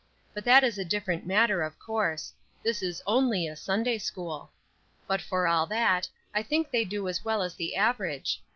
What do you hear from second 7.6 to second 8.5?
average.